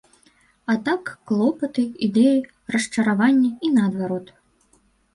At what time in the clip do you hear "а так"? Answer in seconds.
0.73-1.11